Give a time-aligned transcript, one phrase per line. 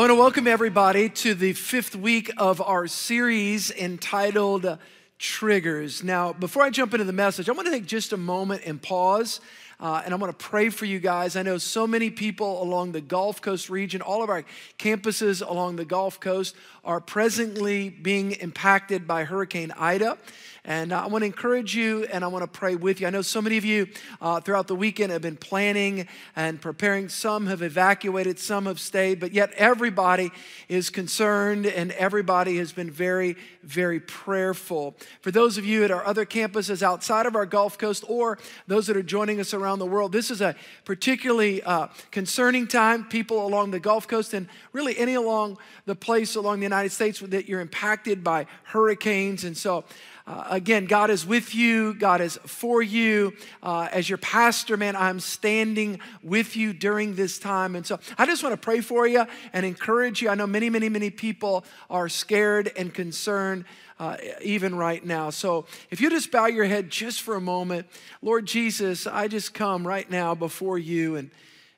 [0.00, 4.78] I want to welcome everybody to the fifth week of our series entitled
[5.18, 6.02] Triggers.
[6.02, 8.80] Now, before I jump into the message, I want to take just a moment and
[8.80, 9.42] pause.
[9.78, 11.36] Uh, and I want to pray for you guys.
[11.36, 14.42] I know so many people along the Gulf Coast region, all of our
[14.78, 20.16] campuses along the Gulf Coast are presently being impacted by Hurricane Ida.
[20.64, 23.06] And I want to encourage you and I want to pray with you.
[23.06, 23.88] I know so many of you
[24.20, 27.08] uh, throughout the weekend have been planning and preparing.
[27.08, 30.30] Some have evacuated, some have stayed, but yet everybody
[30.68, 34.96] is concerned and everybody has been very, very prayerful.
[35.22, 38.86] For those of you at our other campuses outside of our Gulf Coast or those
[38.88, 43.04] that are joining us around the world, this is a particularly uh, concerning time.
[43.04, 47.20] People along the Gulf Coast and really any along the place along the United States
[47.20, 49.44] that you're impacted by hurricanes.
[49.44, 49.84] And so
[50.30, 53.32] uh, again, God is with you, God is for you.
[53.64, 57.74] Uh, as your pastor, man, I'm standing with you during this time.
[57.74, 60.28] And so I just want to pray for you and encourage you.
[60.28, 63.64] I know many, many, many people are scared and concerned.
[63.98, 65.28] Uh, even right now.
[65.28, 67.86] So, if you just bow your head just for a moment,
[68.22, 71.30] Lord Jesus, I just come right now before you and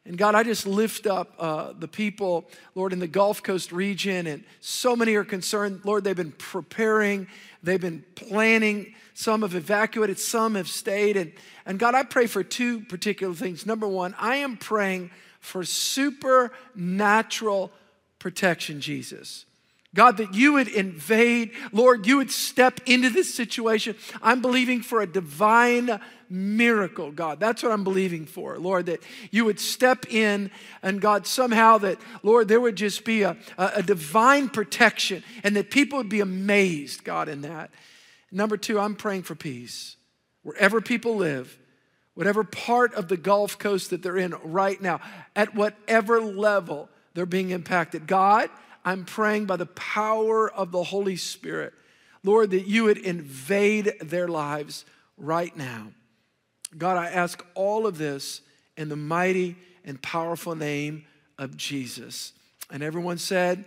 [0.05, 4.27] and God, I just lift up uh, the people, Lord, in the Gulf Coast region,
[4.27, 5.83] and so many are concerned.
[5.84, 7.28] Lord, they've been preparing,
[7.62, 8.95] they've been planning.
[9.14, 11.17] Some have evacuated, some have stayed.
[11.17, 11.33] And,
[11.67, 13.64] and God, I pray for two particular things.
[13.64, 17.70] Number one, I am praying for supernatural
[18.18, 19.45] protection, Jesus.
[19.95, 23.95] God, that you would invade, Lord, you would step into this situation.
[24.23, 27.39] I'm believing for a divine miracle, God.
[27.39, 30.51] That's what I'm believing for, Lord, that you would step in
[30.83, 35.70] and God, somehow that, Lord, there would just be a, a, divine protection and that
[35.70, 37.70] people would be amazed, God, in that.
[38.30, 39.97] Number two, I'm praying for peace.
[40.42, 41.59] Wherever people live,
[42.14, 45.01] whatever part of the Gulf Coast that they're in right now,
[45.36, 48.48] at whatever level they're being impacted, God,
[48.84, 51.72] I'm praying by the power of the Holy Spirit,
[52.24, 54.84] Lord, that you would invade their lives
[55.16, 55.88] right now.
[56.76, 58.40] God, I ask all of this
[58.76, 61.04] in the mighty and powerful name
[61.38, 62.32] of Jesus.
[62.70, 63.64] And everyone said,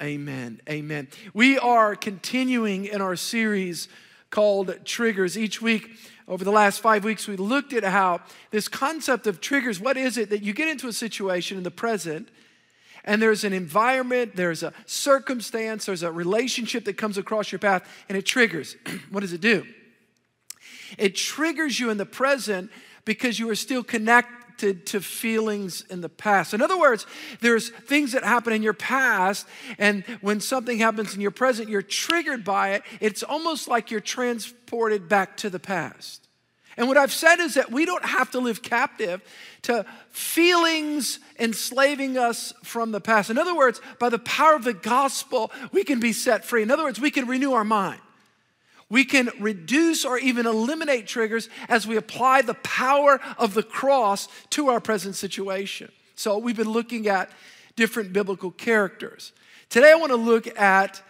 [0.00, 0.60] Amen.
[0.68, 1.08] Amen.
[1.32, 3.88] We are continuing in our series
[4.30, 5.38] called Triggers.
[5.38, 5.90] Each week,
[6.26, 8.20] over the last five weeks, we looked at how
[8.50, 11.70] this concept of triggers what is it that you get into a situation in the
[11.70, 12.30] present
[13.04, 17.88] and there's an environment, there's a circumstance, there's a relationship that comes across your path,
[18.08, 18.76] and it triggers.
[19.10, 19.66] what does it do?
[20.98, 22.70] It triggers you in the present
[23.04, 26.54] because you are still connected to feelings in the past.
[26.54, 27.06] In other words,
[27.40, 29.46] there's things that happen in your past,
[29.78, 32.82] and when something happens in your present, you're triggered by it.
[33.00, 36.28] It's almost like you're transported back to the past.
[36.76, 39.22] And what I've said is that we don't have to live captive
[39.62, 43.30] to feelings enslaving us from the past.
[43.30, 46.62] In other words, by the power of the gospel, we can be set free.
[46.62, 48.00] In other words, we can renew our mind.
[48.88, 54.28] We can reduce or even eliminate triggers as we apply the power of the cross
[54.50, 55.90] to our present situation.
[56.14, 57.30] So, we've been looking at
[57.74, 59.32] different biblical characters.
[59.70, 61.02] Today, I want to look at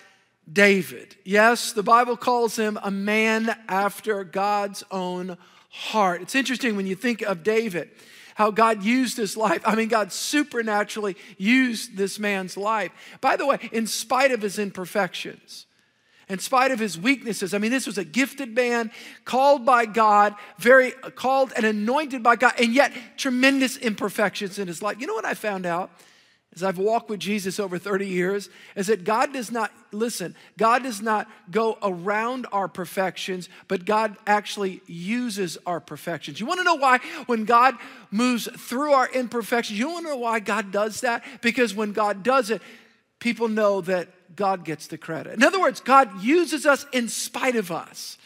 [0.51, 1.17] David.
[1.25, 5.37] Yes, the Bible calls him a man after God's own
[5.71, 6.23] heart.
[6.23, 7.91] It's interesting when you think of David,
[8.35, 9.63] how God used his life.
[9.65, 12.93] I mean, God supernaturally used this man's life.
[13.21, 15.67] By the way, in spite of his imperfections,
[16.29, 17.53] in spite of his weaknesses.
[17.53, 18.91] I mean, this was a gifted man,
[19.25, 24.81] called by God, very called and anointed by God, and yet tremendous imperfections in his
[24.83, 24.99] life.
[24.99, 25.91] You know what I found out?
[26.55, 30.83] As I've walked with Jesus over 30 years, is that God does not, listen, God
[30.83, 36.41] does not go around our perfections, but God actually uses our perfections.
[36.41, 36.99] You wanna know why?
[37.27, 37.77] When God
[38.11, 41.25] moves through our imperfections, you wanna know why God does that?
[41.41, 42.61] Because when God does it,
[43.19, 45.35] people know that God gets the credit.
[45.35, 48.19] In other words, God uses us in spite of us.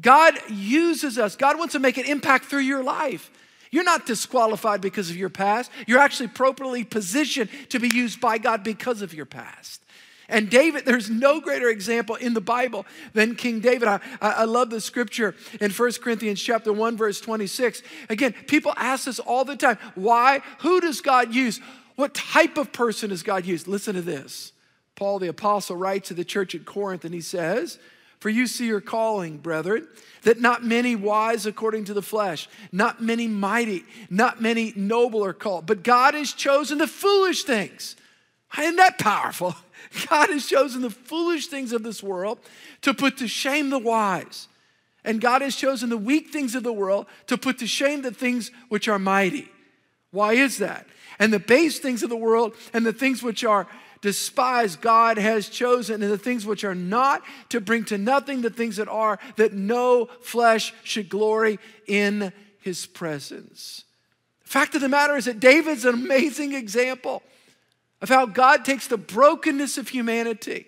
[0.00, 1.36] God uses us.
[1.36, 3.30] God wants to make an impact through your life.
[3.74, 5.68] You're not disqualified because of your past.
[5.88, 9.82] You're actually properly positioned to be used by God because of your past.
[10.28, 13.88] And David, there's no greater example in the Bible than King David.
[13.88, 17.82] I, I love the scripture in 1 Corinthians chapter 1, verse 26.
[18.08, 20.42] Again, people ask us all the time, why?
[20.60, 21.58] Who does God use?
[21.96, 23.66] What type of person does God use?
[23.66, 24.52] Listen to this.
[24.94, 27.80] Paul the apostle writes to the church at Corinth and he says,
[28.20, 29.86] For you see your calling, brethren
[30.24, 35.32] that not many wise according to the flesh, not many mighty, not many noble are
[35.32, 37.96] called, but God has chosen the foolish things.
[38.58, 39.54] Isn't that powerful?
[40.08, 42.38] God has chosen the foolish things of this world
[42.82, 44.48] to put to shame the wise.
[45.04, 48.10] And God has chosen the weak things of the world to put to shame the
[48.10, 49.50] things which are mighty.
[50.10, 50.86] Why is that?
[51.18, 53.66] And the base things of the world and the things which are
[54.04, 58.50] despised, God has chosen, and the things which are not to bring to nothing the
[58.50, 62.30] things that are, that no flesh should glory in
[62.60, 63.84] his presence.
[64.42, 67.22] The fact of the matter is that David's an amazing example
[68.02, 70.66] of how God takes the brokenness of humanity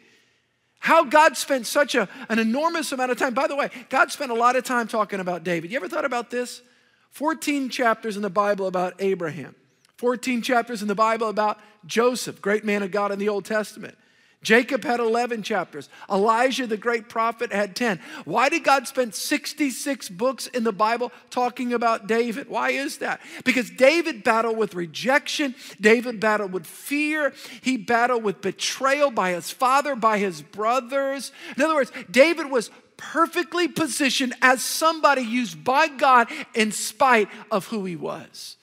[0.78, 3.34] how God spent such a, an enormous amount of time.
[3.34, 5.72] By the way, God spent a lot of time talking about David.
[5.72, 6.62] You ever thought about this?
[7.10, 9.56] 14 chapters in the Bible about Abraham,
[9.98, 13.96] 14 chapters in the Bible about Joseph, great man of God in the Old Testament.
[14.42, 15.88] Jacob had 11 chapters.
[16.08, 17.98] Elijah, the great prophet, had 10.
[18.24, 22.48] Why did God spend 66 books in the Bible talking about David?
[22.48, 23.20] Why is that?
[23.44, 29.50] Because David battled with rejection, David battled with fear, he battled with betrayal by his
[29.50, 31.32] father, by his brothers.
[31.56, 37.66] In other words, David was perfectly positioned as somebody used by God in spite of
[37.66, 38.56] who he was.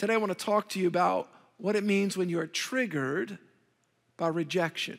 [0.00, 3.36] Today, I want to talk to you about what it means when you're triggered
[4.16, 4.98] by rejection.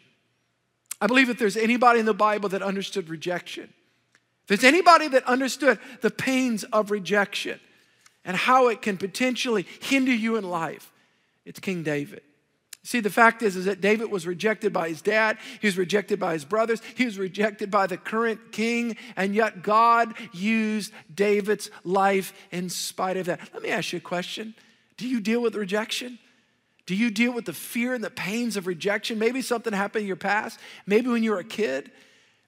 [1.01, 3.73] I believe if there's anybody in the Bible that understood rejection,
[4.43, 7.59] if there's anybody that understood the pains of rejection
[8.23, 10.91] and how it can potentially hinder you in life,
[11.45, 12.21] it's King David.
[12.83, 16.19] See, the fact is, is that David was rejected by his dad, he was rejected
[16.19, 21.71] by his brothers, he was rejected by the current king, and yet God used David's
[21.83, 23.39] life in spite of that.
[23.51, 24.53] Let me ask you a question
[25.01, 26.19] Do you deal with rejection?
[26.85, 29.17] Do you deal with the fear and the pains of rejection?
[29.17, 31.89] Maybe something happened in your past, maybe when you were a kid.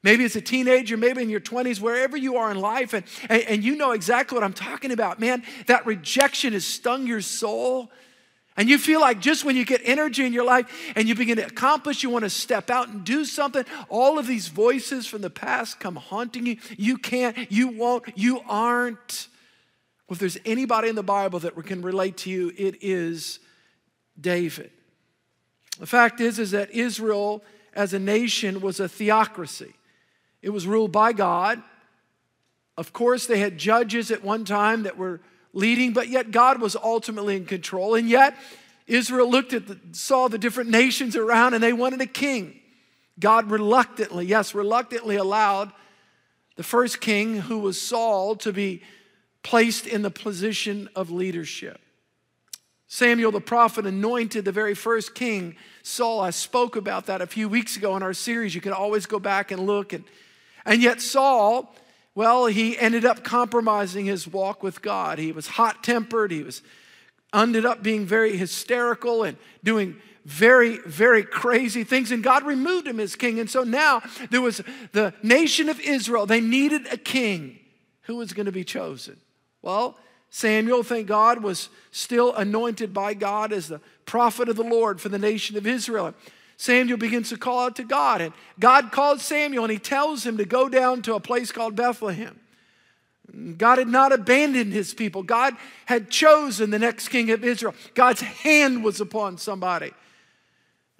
[0.03, 3.41] Maybe as a teenager, maybe in your 20s, wherever you are in life, and, and,
[3.43, 5.19] and you know exactly what I'm talking about.
[5.19, 7.89] Man, that rejection has stung your soul.
[8.55, 11.37] And you feel like just when you get energy in your life and you begin
[11.37, 15.21] to accomplish, you want to step out and do something, all of these voices from
[15.21, 16.57] the past come haunting you.
[16.77, 19.29] You can't, you won't, you aren't.
[20.07, 23.39] Well, if there's anybody in the Bible that can relate to you, it is
[24.19, 24.71] David.
[25.79, 29.73] The fact is, is that Israel as a nation was a theocracy.
[30.41, 31.61] It was ruled by God.
[32.77, 35.21] Of course, they had judges at one time that were
[35.53, 37.95] leading, but yet God was ultimately in control.
[37.95, 38.35] And yet,
[38.87, 42.59] Israel looked at the, saw the different nations around and they wanted a king.
[43.19, 45.71] God reluctantly, yes, reluctantly allowed
[46.55, 48.81] the first king, who was Saul, to be
[49.43, 51.79] placed in the position of leadership.
[52.87, 56.19] Samuel the prophet anointed the very first king, Saul.
[56.19, 58.53] I spoke about that a few weeks ago in our series.
[58.53, 59.93] You can always go back and look.
[59.93, 60.03] And,
[60.63, 61.75] and yet, Saul,
[62.15, 65.17] well, he ended up compromising his walk with God.
[65.17, 66.31] He was hot tempered.
[66.31, 66.61] He was
[67.33, 72.11] ended up being very hysterical and doing very, very crazy things.
[72.11, 73.39] And God removed him as king.
[73.39, 74.61] And so now there was
[74.91, 76.27] the nation of Israel.
[76.27, 77.59] They needed a king
[78.01, 79.17] who was going to be chosen.
[79.63, 79.97] Well,
[80.29, 85.09] Samuel, thank God, was still anointed by God as the prophet of the Lord for
[85.09, 86.13] the nation of Israel.
[86.57, 90.37] Samuel begins to call out to God, and God calls Samuel and he tells him
[90.37, 92.39] to go down to a place called Bethlehem.
[93.57, 95.23] God had not abandoned his people.
[95.23, 95.55] God
[95.85, 97.73] had chosen the next king of Israel.
[97.95, 99.91] God's hand was upon somebody.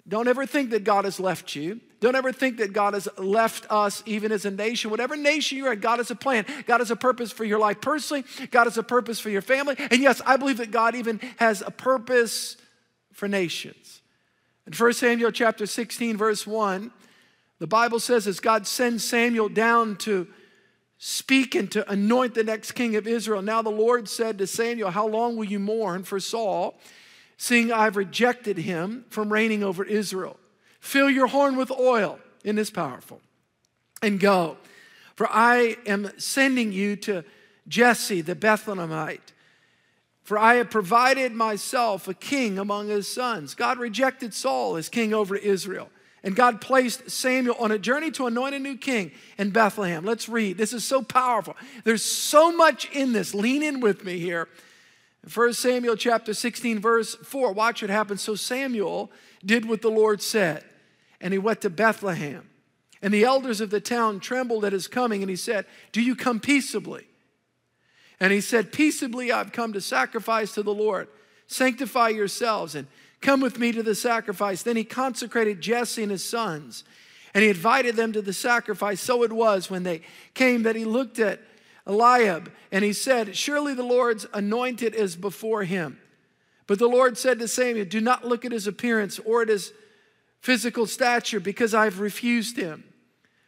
[0.08, 1.80] Don't ever think that God has left you.
[2.04, 4.90] Don't ever think that God has left us, even as a nation.
[4.90, 6.44] Whatever nation you're in, God has a plan.
[6.66, 8.24] God has a purpose for your life personally.
[8.50, 9.74] God has a purpose for your family.
[9.78, 12.58] And yes, I believe that God even has a purpose
[13.14, 14.02] for nations.
[14.66, 16.90] In 1 Samuel chapter 16, verse 1,
[17.58, 20.26] the Bible says, as God sends Samuel down to
[20.98, 24.90] speak and to anoint the next king of Israel, now the Lord said to Samuel,
[24.90, 26.78] How long will you mourn for Saul,
[27.38, 30.36] seeing I've rejected him from reigning over Israel?
[30.84, 33.22] Fill your horn with oil, and it's powerful,
[34.02, 34.58] and go.
[35.16, 37.24] For I am sending you to
[37.66, 39.32] Jesse the Bethlehemite.
[40.24, 43.54] For I have provided myself a king among his sons.
[43.54, 45.88] God rejected Saul as king over Israel.
[46.22, 50.04] And God placed Samuel on a journey to anoint a new king in Bethlehem.
[50.04, 50.58] Let's read.
[50.58, 51.56] This is so powerful.
[51.84, 53.34] There's so much in this.
[53.34, 54.48] Lean in with me here.
[55.32, 57.52] 1 Samuel chapter 16, verse 4.
[57.52, 58.20] Watch what happens.
[58.20, 59.10] So Samuel
[59.42, 60.62] did what the Lord said
[61.24, 62.48] and he went to Bethlehem.
[63.00, 66.14] And the elders of the town trembled at his coming, and he said, Do you
[66.14, 67.06] come peaceably?
[68.20, 71.08] And he said, Peaceably I've come to sacrifice to the Lord.
[71.46, 72.86] Sanctify yourselves and
[73.22, 74.62] come with me to the sacrifice.
[74.62, 76.84] Then he consecrated Jesse and his sons,
[77.32, 79.00] and he invited them to the sacrifice.
[79.00, 80.02] So it was when they
[80.34, 81.40] came that he looked at
[81.86, 85.98] Eliab, and he said, Surely the Lord's anointed is before him.
[86.66, 89.72] But the Lord said to Samuel, Do not look at his appearance or at his
[90.44, 92.84] physical stature because I've refused him.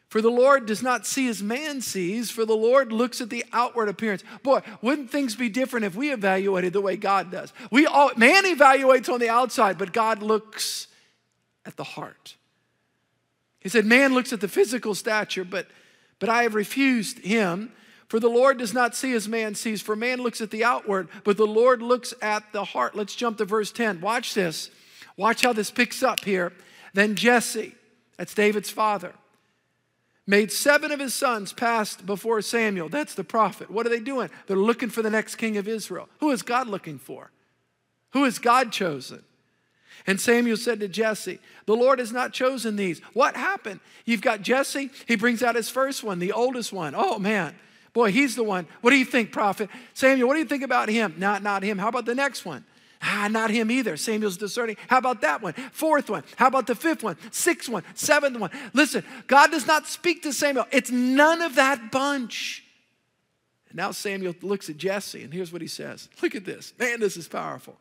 [0.09, 3.45] For the Lord does not see as man sees, for the Lord looks at the
[3.53, 4.23] outward appearance.
[4.41, 7.53] Boy, wouldn't things be different if we evaluated the way God does?
[7.69, 10.87] We all, man evaluates on the outside, but God looks
[11.67, 12.35] at the heart.
[13.59, 15.67] He said, Man looks at the physical stature, but,
[16.17, 17.73] but I have refused him.
[18.07, 21.09] For the Lord does not see as man sees, for man looks at the outward,
[21.23, 22.95] but the Lord looks at the heart.
[22.95, 24.01] Let's jump to verse 10.
[24.01, 24.71] Watch this.
[25.15, 26.53] Watch how this picks up here.
[26.97, 27.75] Then Jesse,
[28.17, 29.13] that's David's father
[30.25, 32.89] made seven of his sons pass before Samuel.
[32.89, 33.69] That's the prophet.
[33.69, 34.31] What are they doing?
[34.47, 36.09] They're looking for the next king of Israel.
[36.21, 37.29] Who is God looking for?
[38.13, 39.23] Who has God chosen?
[40.07, 41.37] And Samuel said to Jesse,
[41.67, 42.99] The Lord has not chosen these.
[43.13, 43.79] What happened?
[44.05, 46.95] You've got Jesse, he brings out his first one, the oldest one.
[46.97, 47.53] Oh man,
[47.93, 48.65] boy, he's the one.
[48.81, 49.69] What do you think, prophet?
[49.93, 51.13] Samuel, what do you think about him?
[51.19, 51.77] Not, not him.
[51.77, 52.65] How about the next one?
[53.01, 53.95] Ah, not him either.
[53.95, 54.77] Samuel's discerning.
[54.87, 55.53] How about that one?
[55.53, 56.23] Fourth one.
[56.35, 57.17] How about the fifth one?
[57.31, 57.83] Sixth one?
[57.93, 58.49] Seventh one?
[58.73, 60.65] Listen, God does not speak to Samuel.
[60.71, 62.63] It's none of that bunch.
[63.69, 66.73] And now Samuel looks at Jesse, and here's what he says Look at this.
[66.79, 67.77] Man, this is powerful.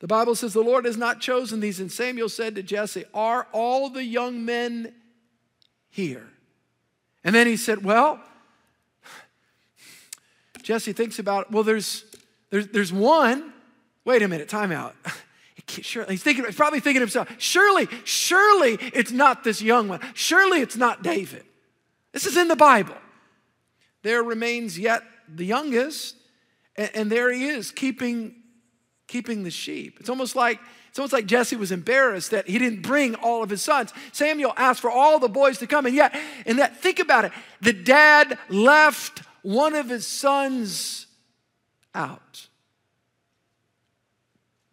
[0.00, 1.80] The Bible says, The Lord has not chosen these.
[1.80, 4.94] And Samuel said to Jesse, Are all the young men
[5.90, 6.28] here?
[7.24, 8.20] And then he said, Well,
[10.62, 12.04] Jesse thinks about, well, there's,
[12.50, 13.52] there's, there's one
[14.08, 14.96] wait a minute, time out.
[15.68, 20.00] Surely, he's thinking, he's probably thinking to himself, surely, surely it's not this young one.
[20.14, 21.44] Surely it's not David.
[22.12, 22.96] This is in the Bible.
[24.02, 26.16] There remains yet the youngest,
[26.74, 28.36] and, and there he is keeping,
[29.08, 29.98] keeping the sheep.
[30.00, 33.50] It's almost like it's almost like Jesse was embarrassed that he didn't bring all of
[33.50, 33.92] his sons.
[34.12, 37.32] Samuel asked for all the boys to come, and yet, and that think about it,
[37.60, 41.08] the dad left one of his sons
[41.94, 42.47] out.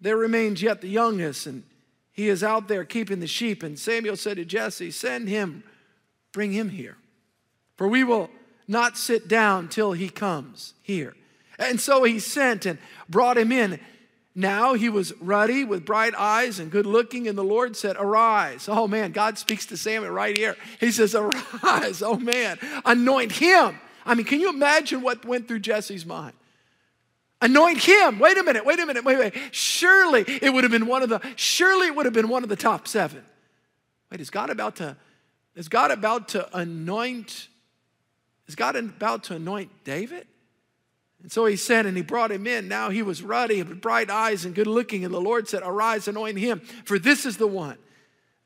[0.05, 1.63] There remains yet the youngest, and
[2.11, 3.63] he is out there keeping the sheep.
[3.63, 5.63] And Samuel said to Jesse, Send him,
[6.31, 6.97] bring him here,
[7.75, 8.29] for we will
[8.67, 11.15] not sit down till he comes here.
[11.57, 12.77] And so he sent and
[13.09, 13.79] brought him in.
[14.35, 18.69] Now he was ruddy with bright eyes and good looking, and the Lord said, Arise.
[18.69, 20.55] Oh man, God speaks to Samuel right here.
[20.79, 22.03] He says, Arise.
[22.03, 23.79] Oh man, anoint him.
[24.05, 26.35] I mean, can you imagine what went through Jesse's mind?
[27.45, 28.17] Anoint him.
[28.17, 29.33] Wait a minute, wait a minute, wait, wait.
[29.51, 32.49] Surely it would have been one of the, surely it would have been one of
[32.49, 33.23] the top seven.
[34.09, 34.97] Wait, is God about to,
[35.55, 37.49] is God about to anoint,
[38.47, 40.25] is God about to anoint David?
[41.21, 42.67] And so he said, and he brought him in.
[42.67, 45.05] Now he was ruddy with bright eyes and good looking.
[45.05, 47.77] And the Lord said, Arise, anoint him, for this is the one.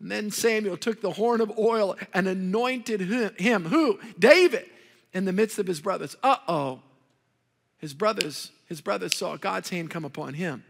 [0.01, 3.00] And then Samuel took the horn of oil and anointed
[3.39, 3.63] him.
[3.63, 3.98] Who?
[4.20, 4.65] David,
[5.13, 6.18] in the midst of his brothers.
[6.22, 6.82] Uh oh.
[7.77, 10.63] His brothers his brothers saw God's hand come upon him.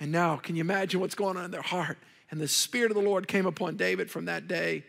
[0.00, 1.98] And now, can you imagine what's going on in their heart?
[2.30, 4.84] And the Spirit of the Lord came upon David from that day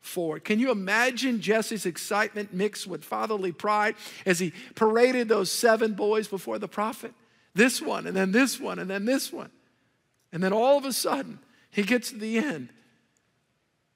[0.00, 0.44] forward.
[0.44, 3.94] Can you imagine Jesse's excitement mixed with fatherly pride
[4.26, 7.14] as he paraded those seven boys before the prophet?
[7.54, 9.50] This one, and then this one, and then this one.
[10.32, 11.38] And then all of a sudden,
[11.70, 12.70] he gets to the end,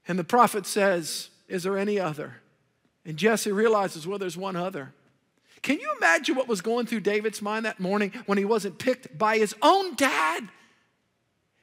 [0.06, 2.36] and the prophet says, Is there any other?
[3.04, 4.92] And Jesse realizes, Well, there's one other.
[5.64, 9.16] Can you imagine what was going through David's mind that morning when he wasn't picked
[9.16, 10.46] by his own dad?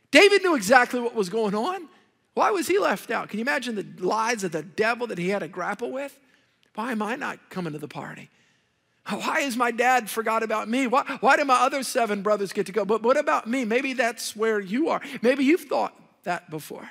[0.09, 1.87] David knew exactly what was going on.
[2.33, 3.29] Why was he left out?
[3.29, 6.17] Can you imagine the lies of the devil that he had to grapple with?
[6.73, 8.31] Why am I not coming to the party?
[9.07, 10.87] Why is my dad forgot about me?
[10.87, 12.83] Why, why do my other seven brothers get to go?
[12.83, 13.65] But what about me?
[13.65, 15.01] Maybe that's where you are.
[15.21, 15.93] Maybe you've thought
[16.23, 16.89] that before.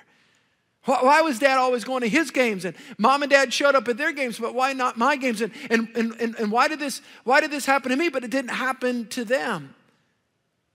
[0.84, 3.98] Why was dad always going to his games and mom and dad showed up at
[3.98, 5.42] their games, but why not my games?
[5.42, 8.30] And, and, and, and why, did this, why did this happen to me, but it
[8.30, 9.74] didn't happen to them?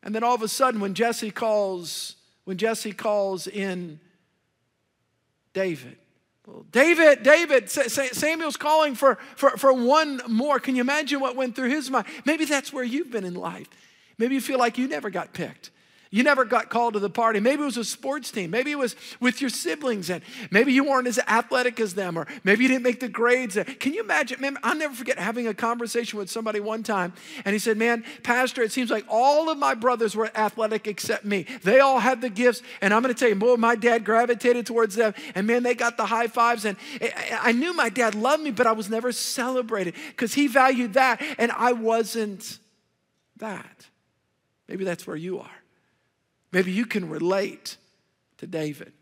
[0.03, 3.99] And then all of a sudden, when Jesse calls, when Jesse calls in
[5.53, 5.97] David,
[6.45, 10.59] well, David, David, Samuel's calling for, for, for one more.
[10.59, 12.05] Can you imagine what went through his mind?
[12.23, 13.67] Maybe that's where you've been in life.
[14.19, 15.71] Maybe you feel like you never got picked.
[16.15, 17.41] You never got called to the party.
[17.41, 18.49] Maybe it was a sports team.
[18.49, 22.25] Maybe it was with your siblings, and maybe you weren't as athletic as them, or
[22.45, 23.57] maybe you didn't make the grades.
[23.81, 24.39] Can you imagine?
[24.39, 27.11] Man, I'll never forget having a conversation with somebody one time,
[27.43, 31.25] and he said, Man, Pastor, it seems like all of my brothers were athletic except
[31.25, 31.47] me.
[31.63, 34.65] They all had the gifts, and I'm going to tell you, boy, my dad gravitated
[34.65, 36.63] towards them, and man, they got the high fives.
[36.63, 36.77] And
[37.41, 41.21] I knew my dad loved me, but I was never celebrated because he valued that,
[41.37, 42.59] and I wasn't
[43.35, 43.87] that.
[44.69, 45.64] Maybe that's where you are.
[46.55, 47.75] Maybe you can relate
[48.37, 48.93] to David.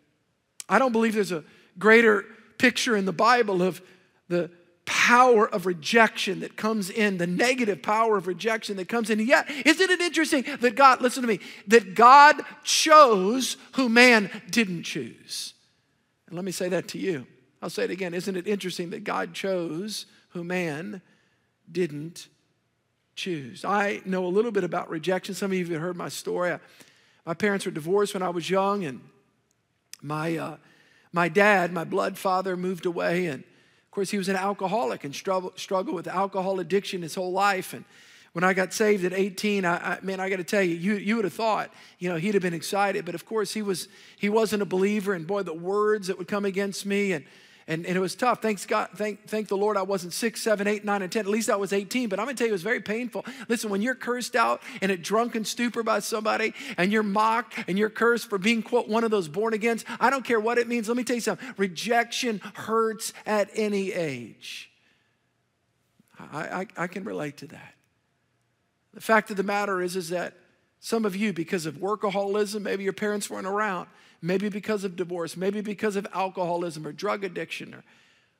[0.68, 1.44] I don't believe there's a
[1.78, 2.26] greater
[2.58, 3.80] picture in the Bible of
[4.28, 4.50] the
[4.86, 9.20] power of rejection that comes in, the negative power of rejection that comes in.
[9.20, 14.32] And yet, isn't it interesting that God, listen to me, that God chose who man
[14.50, 15.54] didn't choose?
[16.26, 17.28] And let me say that to you.
[17.62, 18.16] I'll say it again.
[18.16, 21.04] Isn't it interesting that God chose who man
[21.72, 22.30] didn't
[23.16, 23.64] choose?
[23.64, 25.36] I know a little bit about rejection.
[25.36, 26.58] Some of you have heard my story.
[27.26, 29.02] My parents were divorced when I was young, and
[30.02, 30.58] my, uh,
[31.12, 33.28] my dad, my blood father, moved away.
[33.28, 37.32] And of course, he was an alcoholic and struggled, struggled with alcohol addiction his whole
[37.32, 37.74] life.
[37.74, 37.86] And
[38.34, 40.96] when I got saved at 18, I, I man, I got to tell you, you,
[40.96, 43.06] you would have thought, you know, he'd have been excited.
[43.06, 43.88] But of course, he, was,
[44.18, 45.14] he wasn't a believer.
[45.14, 47.26] And boy, the words that would come against me and,
[47.68, 48.42] and, and it was tough.
[48.42, 51.22] Thanks God, thank, thank the Lord I wasn't six, seven, eight, nine, and 10.
[51.22, 52.10] At least I was 18.
[52.10, 53.26] But I'm gonna tell you, it was very painful.
[53.48, 57.78] Listen, when you're cursed out in a drunken stupor by somebody and you're mocked and
[57.80, 60.68] you're cursed for being, quote, one of those born agains, I don't care what it
[60.68, 60.88] means.
[60.88, 61.54] Let me tell you something.
[61.58, 64.72] Rejection hurts at any age.
[66.20, 67.76] I, I, I can relate to that.
[68.94, 70.36] The fact of the matter is, is that
[70.80, 73.88] some of you, because of workaholism, maybe your parents weren't around,
[74.24, 77.84] maybe because of divorce, maybe because of alcoholism or drug addiction or,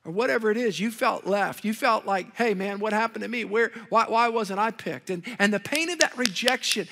[0.04, 1.64] or whatever it is, you felt left.
[1.64, 3.44] You felt like, hey man, what happened to me?
[3.44, 5.10] Where, why, why wasn't I picked?
[5.10, 6.88] And, and the pain of that rejection.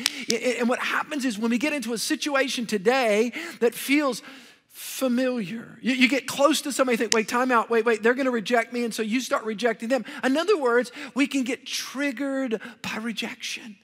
[0.58, 4.22] And what happens is when we get into a situation today that feels
[4.68, 5.78] familiar.
[5.82, 8.72] You, you, get close to somebody, think, wait, time out, wait, wait, they're gonna reject
[8.72, 10.02] me, and so you start rejecting them.
[10.25, 13.76] In other words, we can get triggered by rejection.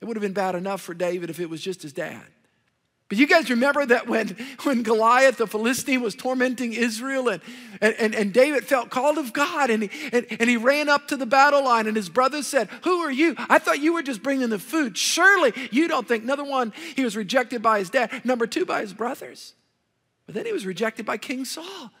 [0.00, 2.22] It would have been bad enough for David if it was just his dad.
[3.08, 7.40] But you guys remember that when, when Goliath, the Philistine, was tormenting Israel and,
[7.80, 11.16] and, and David felt called of God and he, and, and he ran up to
[11.16, 13.36] the battle line and his brothers said, Who are you?
[13.38, 14.98] I thought you were just bringing the food.
[14.98, 16.24] Surely you don't think.
[16.24, 18.24] Number one, he was rejected by his dad.
[18.24, 19.54] Number two, by his brothers.
[20.26, 21.92] But then he was rejected by King Saul.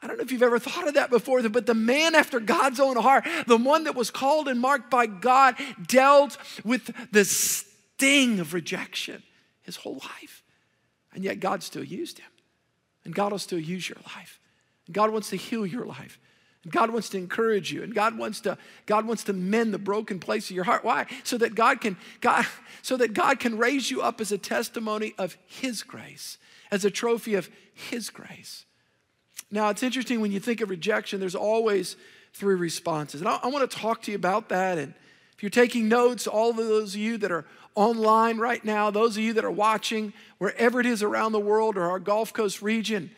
[0.00, 2.78] I don't know if you've ever thought of that before, but the man after God's
[2.78, 8.38] own heart, the one that was called and marked by God, dealt with the sting
[8.38, 9.24] of rejection
[9.66, 10.42] his whole life.
[11.12, 12.30] And yet God still used him.
[13.04, 14.40] And God will still use your life.
[14.86, 16.18] And God wants to heal your life.
[16.64, 17.82] And God wants to encourage you.
[17.82, 20.84] And God wants to, God wants to mend the broken place of your heart.
[20.84, 21.06] Why?
[21.22, 22.46] So that God can, God,
[22.82, 26.38] so that God can raise you up as a testimony of his grace,
[26.70, 28.64] as a trophy of his grace.
[29.50, 31.96] Now, it's interesting when you think of rejection, there's always
[32.32, 33.20] three responses.
[33.20, 34.78] And I, I want to talk to you about that.
[34.78, 34.94] And
[35.36, 37.44] if you're taking notes, all of those of you that are
[37.74, 41.76] online right now, those of you that are watching, wherever it is around the world
[41.76, 43.10] or our Gulf Coast region,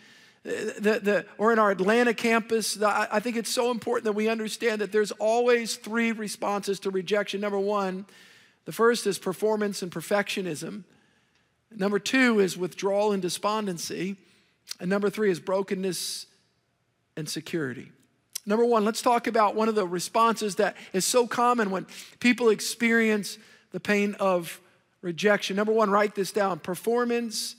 [0.45, 0.51] uh,
[0.81, 4.29] the, the, or in our Atlanta campus, the, I think it's so important that we
[4.29, 7.41] understand that there's always three responses to rejection.
[7.41, 8.05] Number one,
[8.65, 10.83] the first is performance and perfectionism.
[11.71, 14.17] Number two is withdrawal and despondency.
[14.81, 16.27] And number three is brokenness
[17.17, 17.93] and security.
[18.49, 21.87] Number one, let's talk about one of the responses that is so common when
[22.19, 23.37] people experience
[23.73, 24.59] the pain of
[25.03, 25.55] rejection.
[25.55, 27.57] Number one, write this down performance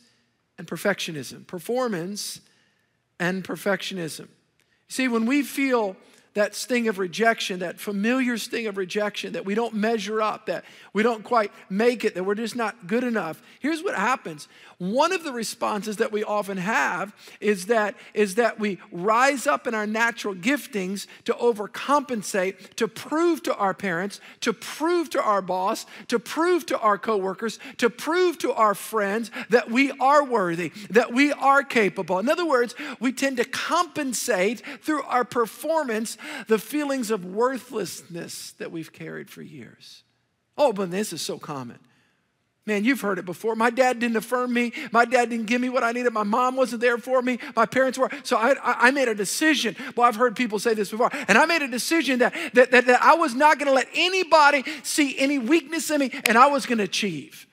[0.58, 1.45] and perfectionism.
[1.45, 2.41] Performance
[3.19, 4.30] and perfectionism.
[4.88, 5.95] See, when we feel
[6.34, 10.63] that sting of rejection, that familiar sting of rejection, that we don't measure up, that
[10.94, 13.42] we don't quite make it, that we're just not good enough.
[13.60, 14.48] Here's what happens.
[14.78, 19.68] One of the responses that we often have is that, is that we rise up
[19.68, 25.42] in our natural giftings to overcompensate, to prove to our parents, to prove to our
[25.42, 30.72] boss, to prove to our coworkers, to prove to our friends that we are worthy,
[30.89, 32.20] that we are capable.
[32.20, 38.71] In other words, we tend to compensate through our performance the feelings of worthlessness that
[38.71, 40.03] we've carried for years.
[40.58, 41.79] Oh, but this is so common.
[42.69, 43.55] Man, you've heard it before.
[43.55, 44.73] My dad didn't affirm me.
[44.91, 46.13] My dad didn't give me what I needed.
[46.13, 47.39] My mom wasn't there for me.
[47.55, 48.12] My parents were.
[48.21, 49.75] So I, I made a decision.
[49.95, 51.10] Well, I've heard people say this before.
[51.27, 53.88] And I made a decision that, that, that, that I was not going to let
[53.95, 57.47] anybody see any weakness in me and I was going to achieve.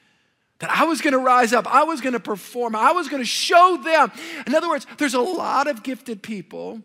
[0.58, 1.66] That I was going to rise up.
[1.66, 2.76] I was going to perform.
[2.76, 4.12] I was going to show them.
[4.46, 6.82] In other words, there's a lot of gifted people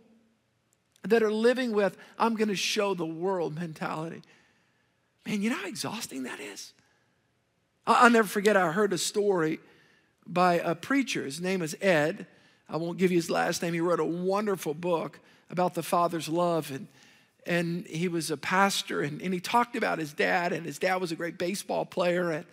[1.04, 4.22] that are living with, I'm going to show the world mentality.
[5.26, 6.74] Man, you know how exhausting that is?
[7.88, 9.60] I'll never forget, I heard a story
[10.28, 11.24] by a preacher.
[11.24, 12.28] His name is Ed.
[12.70, 13.74] I won't give you his last name.
[13.74, 16.72] He wrote a wonderful book about the Father's love.
[16.72, 16.88] And,
[17.46, 21.02] and he was a pastor, and, and he talked about his dad, and his dad
[21.02, 22.32] was a great baseball player.
[22.32, 22.46] And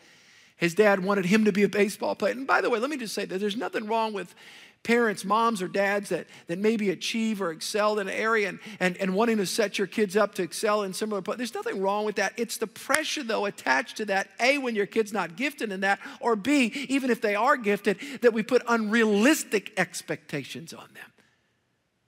[0.57, 2.33] his dad wanted him to be a baseball player.
[2.33, 4.35] And by the way, let me just say that there's nothing wrong with
[4.83, 8.97] parents, moms, or dads that, that maybe achieve or excel in an area and, and,
[8.97, 12.05] and wanting to set your kids up to excel in similar but there's nothing wrong
[12.05, 12.33] with that.
[12.37, 16.01] It's the pressure though attached to that a when your kid's not gifted in that
[16.21, 21.13] or b even if they are gifted that we put unrealistic expectations on them.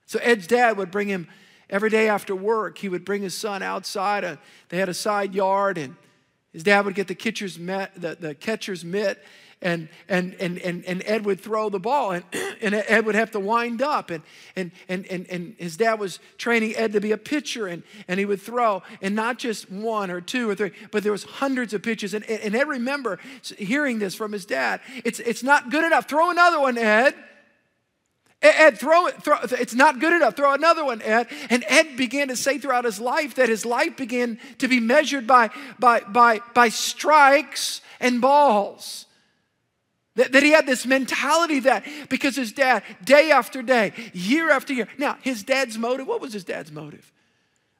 [0.06, 1.28] So ed's dad would bring him
[1.68, 4.36] every day after work he would bring his son outside uh,
[4.68, 5.96] they had a side yard and
[6.52, 9.22] his dad would get the catcher's mitt, the, the catcher's mitt
[9.62, 12.24] and, and, and, and, and Ed would throw the ball, and,
[12.62, 14.10] and Ed would have to wind up.
[14.10, 14.22] And,
[14.56, 18.18] and, and, and, and his dad was training Ed to be a pitcher, and, and
[18.18, 21.74] he would throw, and not just one or two or three, but there was hundreds
[21.74, 22.14] of pitches.
[22.14, 23.18] And, and Ed remember
[23.58, 24.80] hearing this from his dad.
[25.04, 26.08] It's, it's not good enough.
[26.08, 27.14] Throw another one, Ed.
[28.42, 30.34] Ed, throw it, throw, it's not good enough.
[30.34, 31.26] Throw another one, Ed.
[31.50, 35.26] And Ed began to say throughout his life that his life began to be measured
[35.26, 39.04] by, by, by, by strikes and balls.
[40.20, 44.74] That, that he had this mentality that because his dad, day after day, year after
[44.74, 44.86] year.
[44.98, 47.10] Now, his dad's motive, what was his dad's motive?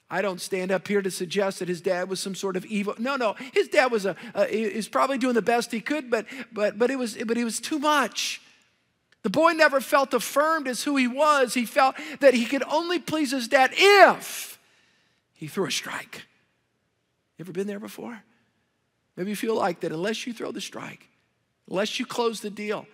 [0.09, 2.95] I don't stand up here to suggest that his dad was some sort of evil.
[2.99, 6.25] No, no, his dad was a, a is probably doing the best he could, but
[6.51, 8.41] but but it was but it was too much.
[9.23, 11.53] The boy never felt affirmed as who he was.
[11.53, 14.59] He felt that he could only please his dad if
[15.35, 16.23] he threw a strike.
[17.37, 18.23] You ever been there before?
[19.15, 21.10] Maybe you feel like that unless you throw the strike,
[21.71, 22.87] unless you close the deal,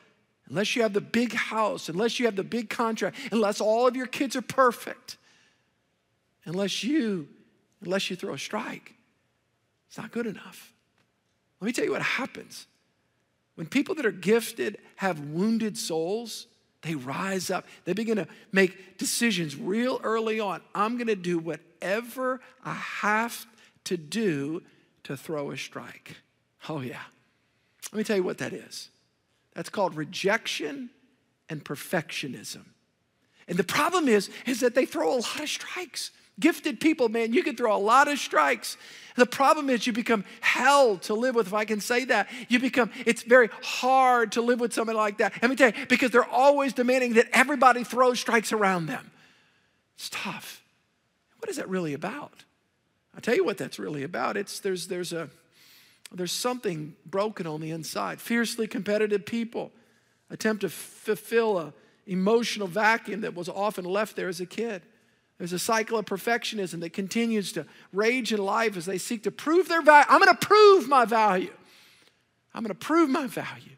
[0.49, 3.97] unless you have the big house, unless you have the big contract, unless all of
[3.97, 5.17] your kids are perfect,
[6.45, 7.27] unless you,
[7.83, 8.95] unless you throw a strike,
[9.89, 10.73] it's not good enough.
[11.61, 12.67] Let me tell you what happens.
[13.55, 16.47] When people that are gifted have wounded souls,
[16.83, 17.67] they rise up.
[17.85, 20.61] They begin to make decisions real early on.
[20.75, 23.47] I'm going to do whatever I have
[23.85, 24.63] to do
[25.05, 26.17] to throw a strike.
[26.69, 27.01] Oh, yeah.
[27.93, 28.91] Let me tell you what that is.
[29.55, 30.91] That's called rejection
[31.49, 32.65] and perfectionism.
[33.49, 36.11] And the problem is, is that they throw a lot of strikes.
[36.39, 38.77] Gifted people, man, you can throw a lot of strikes.
[39.15, 42.29] The problem is you become hell to live with, if I can say that.
[42.49, 45.33] You become, it's very hard to live with somebody like that.
[45.41, 49.11] Let me tell you, because they're always demanding that everybody throw strikes around them.
[49.97, 50.63] It's tough.
[51.39, 52.45] What is that really about?
[53.15, 54.37] I'll tell you what that's really about.
[54.37, 55.31] It's there's there's a
[56.13, 58.21] there's something broken on the inside.
[58.21, 59.73] Fiercely competitive people
[60.31, 61.73] attempt to fulfill a
[62.07, 64.83] emotional vacuum that was often left there as a kid.
[65.39, 69.31] There's a cycle of perfectionism that continues to rage in life as they seek to
[69.31, 70.07] prove their value.
[70.09, 71.53] I'm going to prove my value.
[72.55, 73.77] I'm going to prove my value.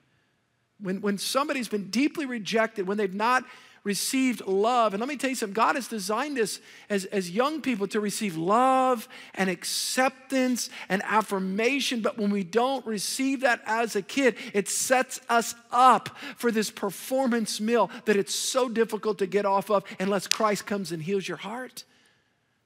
[0.80, 3.44] When, when somebody's been deeply rejected, when they've not
[3.84, 4.94] received love.
[4.94, 6.60] And let me tell you something God has designed us
[6.90, 12.00] as, as young people to receive love and acceptance and affirmation.
[12.00, 16.70] But when we don't receive that as a kid, it sets us up for this
[16.70, 21.26] performance mill that it's so difficult to get off of unless Christ comes and heals
[21.26, 21.84] your heart.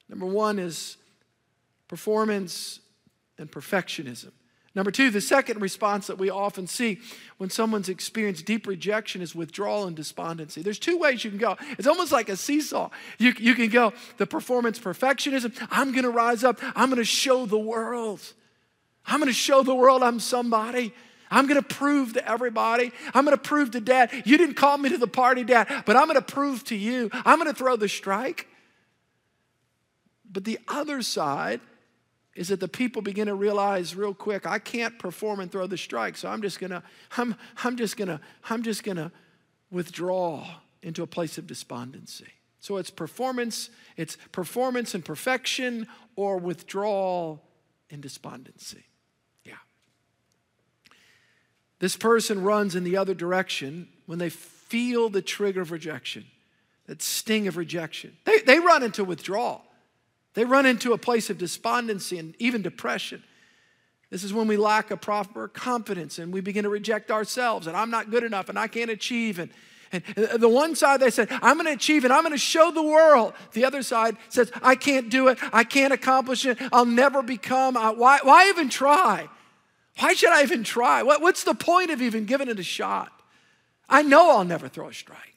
[0.08, 0.96] Number one is
[1.88, 2.80] performance
[3.38, 4.32] and perfectionism.
[4.74, 7.00] Number two, the second response that we often see
[7.36, 10.62] when someone's experienced deep rejection is withdrawal and despondency.
[10.62, 11.58] There's two ways you can go.
[11.78, 12.88] It's almost like a seesaw.
[13.18, 15.54] You, you can go the performance perfectionism.
[15.70, 16.58] I'm going to rise up.
[16.74, 18.20] I'm going to show the world.
[19.04, 20.94] I'm going to show the world I'm somebody.
[21.30, 22.92] I'm going to prove to everybody.
[23.14, 24.10] I'm going to prove to dad.
[24.24, 27.10] You didn't call me to the party, dad, but I'm going to prove to you.
[27.12, 28.48] I'm going to throw the strike.
[30.30, 31.60] But the other side
[32.34, 35.76] is that the people begin to realize real quick, I can't perform and throw the
[35.76, 36.82] strike, so I'm just gonna,
[37.16, 39.12] I'm, I'm just gonna, I'm just gonna
[39.70, 40.46] withdraw
[40.82, 42.28] into a place of despondency.
[42.60, 47.42] So it's performance, it's performance and perfection or withdrawal
[47.90, 48.84] and despondency.
[49.44, 49.54] Yeah.
[51.80, 56.24] This person runs in the other direction when they feel the trigger of rejection,
[56.86, 58.16] that sting of rejection.
[58.24, 59.64] They, they run into withdrawal.
[60.34, 63.22] They run into a place of despondency and even depression.
[64.10, 67.76] This is when we lack a proper confidence and we begin to reject ourselves and
[67.76, 69.38] I'm not good enough and I can't achieve.
[69.38, 69.50] And,
[69.90, 72.38] and uh, the one side they said, I'm going to achieve and I'm going to
[72.38, 73.32] show the world.
[73.52, 75.38] The other side says, I can't do it.
[75.52, 76.58] I can't accomplish it.
[76.72, 77.74] I'll never become.
[77.74, 79.28] why, why even try?
[79.98, 81.02] Why should I even try?
[81.02, 83.12] What, what's the point of even giving it a shot?
[83.88, 85.36] I know I'll never throw a strike.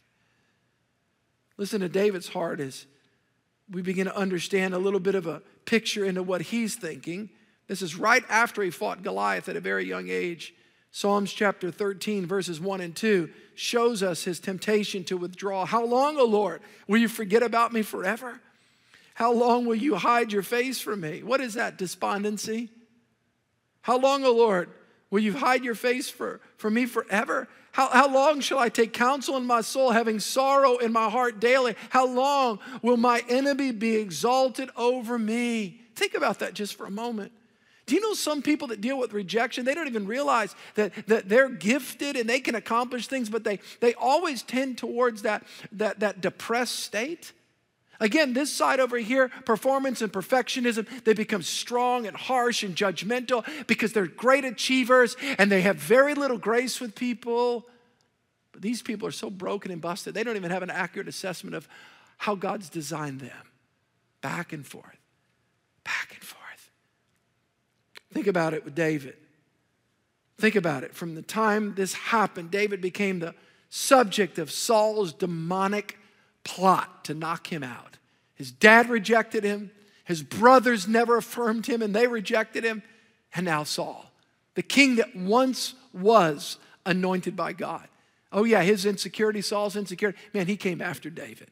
[1.57, 2.85] Listen to David's heart is
[3.71, 7.29] we begin to understand a little bit of a picture into what he's thinking.
[7.67, 10.53] This is right after he fought Goliath at a very young age.
[10.91, 15.65] Psalms chapter 13, verses 1 and 2 shows us his temptation to withdraw.
[15.65, 18.39] How long, O Lord, will you forget about me forever?
[19.15, 21.23] How long will you hide your face from me?
[21.23, 22.69] What is that, despondency?
[23.81, 24.69] How long, O Lord,
[25.15, 27.47] will you hide your face for, for me forever?
[27.71, 31.39] How, how long shall I take counsel in my soul, having sorrow in my heart
[31.39, 31.77] daily?
[31.89, 35.79] How long will my enemy be exalted over me?
[35.95, 37.31] Think about that just for a moment.
[37.85, 41.29] Do you know some people that deal with rejection, they don't even realize that, that
[41.29, 46.01] they're gifted and they can accomplish things, but they, they always tend towards that, that,
[46.01, 47.31] that depressed state?
[47.99, 53.45] Again, this side over here, performance and perfectionism, they become strong and harsh and judgmental
[53.67, 57.65] because they're great achievers and they have very little grace with people.
[58.51, 61.55] But these people are so broken and busted, they don't even have an accurate assessment
[61.55, 61.67] of
[62.17, 63.51] how God's designed them.
[64.21, 64.97] Back and forth,
[65.83, 66.71] back and forth.
[68.11, 69.17] Think about it with David.
[70.37, 70.93] Think about it.
[70.93, 73.35] From the time this happened, David became the
[73.69, 75.97] subject of Saul's demonic
[76.45, 77.97] plot to knock him out.
[78.35, 79.71] His dad rejected him,
[80.05, 82.83] his brothers never affirmed him, and they rejected him.
[83.33, 84.11] And now Saul,
[84.53, 87.87] the king that once was anointed by God.
[88.31, 91.49] Oh, yeah, his insecurity, Saul's insecurity, man, he came after David.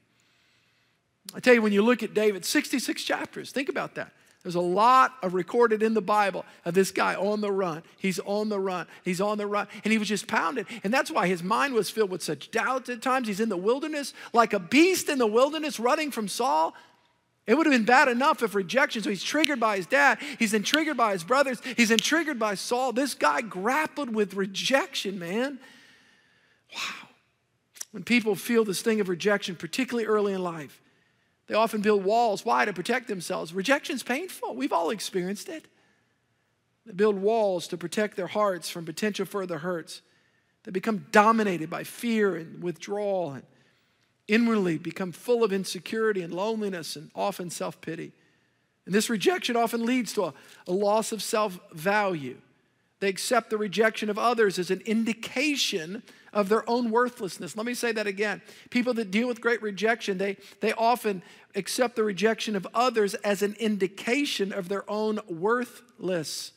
[1.34, 4.12] I tell you, when you look at David, 66 chapters, think about that.
[4.44, 7.82] There's a lot of recorded in the Bible of this guy on the run.
[7.98, 8.88] He's on the run.
[9.06, 9.68] He's on the run.
[9.86, 10.68] And he was just pounded.
[10.84, 13.30] And that's why his mind was filled with such doubt at times.
[13.30, 16.76] He's in the wilderness, like a beast in the wilderness, running from Saul.
[17.48, 19.02] It would have been bad enough if rejection.
[19.02, 20.18] So he's triggered by his dad.
[20.38, 21.62] He's then triggered by his brothers.
[21.78, 22.92] He's then triggered by Saul.
[22.92, 25.58] This guy grappled with rejection, man.
[26.76, 27.08] Wow.
[27.92, 30.82] When people feel this thing of rejection, particularly early in life,
[31.48, 32.46] they often build walls.
[32.46, 32.66] Why?
[32.66, 33.54] To protect themselves.
[33.54, 34.56] Rejection's painful.
[34.56, 35.66] We've all experienced it.
[36.86, 40.02] They build walls to protect their hearts from potential further hurts.
[40.64, 43.44] They become dominated by fear and withdrawal and
[44.28, 48.14] inwardly become full of insecurity and loneliness and often self pity.
[48.86, 50.34] And this rejection often leads to a,
[50.68, 52.38] a loss of self value.
[53.04, 57.58] They accept the rejection of others as an indication of their own worthlessness.
[57.58, 58.42] Let me say that again.
[58.70, 61.22] People that deal with great rejection, they, they often
[61.54, 66.54] accept the rejection of others as an indication of their own worthlessness.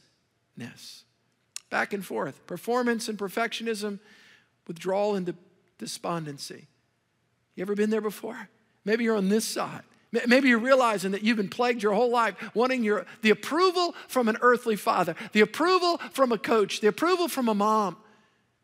[1.68, 2.46] Back and forth.
[2.46, 3.98] Performance and perfectionism,
[4.68, 5.34] withdrawal into
[5.78, 6.68] despondency.
[7.56, 8.50] You ever been there before?
[8.84, 9.82] Maybe you're on this side.
[10.26, 14.28] Maybe you're realizing that you've been plagued your whole life wanting your, the approval from
[14.28, 17.96] an earthly father, the approval from a coach, the approval from a mom.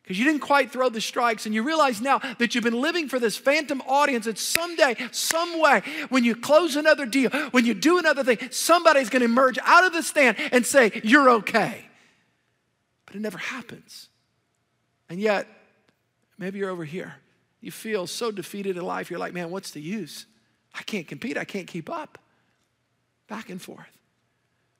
[0.02, 3.08] Because you didn't quite throw the strikes and you realize now that you've been living
[3.08, 7.72] for this phantom audience that someday some way when you close another deal when you
[7.72, 11.84] do another thing somebody's going to emerge out of the stand and say you're okay.
[13.06, 14.08] But it never happens.
[15.08, 15.46] And yet
[16.36, 17.14] maybe you're over here.
[17.60, 20.26] You feel so defeated in life you're like man what's the use
[20.74, 22.18] i can't compete i can't keep up
[23.28, 23.98] back and forth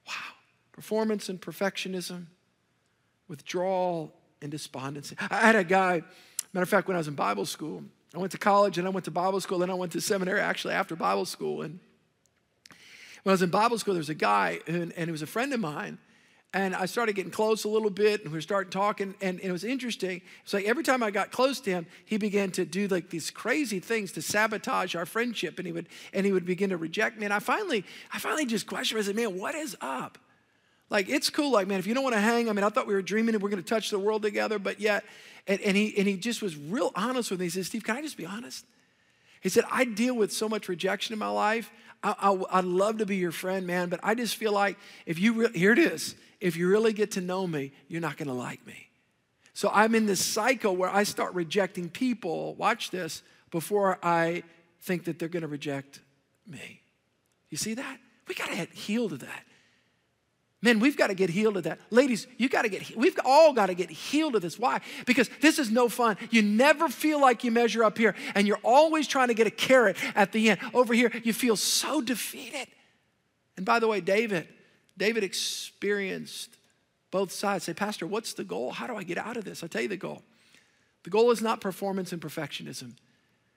[0.07, 0.35] wow
[0.72, 2.26] performance and perfectionism
[3.28, 5.16] withdrawal and despondency.
[5.31, 6.02] I had a guy,
[6.52, 7.83] matter of fact, when I was in Bible school,
[8.14, 10.40] I went to college and I went to Bible school, then I went to seminary
[10.40, 11.62] actually after Bible school.
[11.62, 11.78] And
[13.22, 15.26] when I was in Bible school, there was a guy, and, and he was a
[15.26, 15.98] friend of mine.
[16.55, 19.53] And I started getting close a little bit, and we starting talking, and, and it
[19.53, 20.21] was interesting.
[20.43, 23.31] It's like every time I got close to him, he began to do like these
[23.31, 27.19] crazy things to sabotage our friendship, and he would and he would begin to reject
[27.19, 27.25] me.
[27.25, 29.01] And I finally, I finally just questioned.
[29.01, 30.19] I said, "Man, what is up?"
[30.93, 31.53] Like, it's cool.
[31.53, 33.35] Like, man, if you don't want to hang, I mean, I thought we were dreaming
[33.35, 35.05] and we're going to touch the world together, but yet,
[35.47, 37.47] and, and, he, and he just was real honest with me.
[37.47, 38.67] He said, Steve, can I just be honest?
[39.42, 41.70] He said, I deal with so much rejection in my life.
[42.05, 44.76] I, would love to be your friend, man, but I just feel like
[45.07, 48.16] if you, re- here it is, if you really get to know me, you're not
[48.16, 48.88] going to like me.
[49.55, 54.42] So I'm in this cycle where I start rejecting people, watch this, before I
[54.81, 56.00] think that they're going to reject
[56.46, 56.81] me.
[57.50, 57.98] You see that?
[58.26, 59.44] We got to heal to that.
[60.64, 61.81] Men, we've got to get healed of that.
[61.90, 64.61] Ladies, you got to get, we've all got to get healed of this.
[64.61, 64.81] Why?
[65.07, 66.16] Because this is no fun.
[66.31, 69.51] You never feel like you measure up here, and you're always trying to get a
[69.51, 70.61] carrot at the end.
[70.72, 72.68] Over here, you feel so defeated.
[73.57, 74.46] And by the way, David,
[74.96, 76.57] David experienced
[77.11, 77.64] both sides.
[77.64, 78.70] Say, Pastor, what's the goal?
[78.70, 79.64] How do I get out of this?
[79.64, 80.22] I'll tell you the goal.
[81.03, 82.94] The goal is not performance and perfectionism,